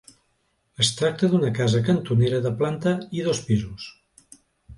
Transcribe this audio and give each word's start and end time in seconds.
Es 0.83 0.87
tracta 1.01 1.29
d'una 1.33 1.51
casa 1.59 1.81
cantonera 1.89 2.39
de 2.47 2.53
planta 2.63 2.95
i 3.21 3.27
dos 3.29 3.45
pisos. 3.53 3.87